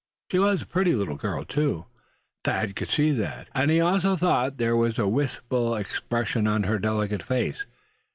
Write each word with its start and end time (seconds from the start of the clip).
She 0.31 0.39
was 0.39 0.63
a 0.63 0.65
pretty 0.65 0.95
little 0.95 1.15
girl 1.15 1.45
too, 1.45 1.85
Thad 2.43 2.75
could 2.75 2.89
see 2.89 3.11
that; 3.11 3.49
and 3.53 3.69
he 3.69 3.79
also 3.79 4.15
thought 4.15 4.57
there 4.57 4.75
was 4.75 4.97
a 4.97 5.07
wistful 5.07 5.75
expression 5.75 6.47
on 6.47 6.63
her 6.63 6.79
delicate 6.79 7.21
face. 7.21 7.67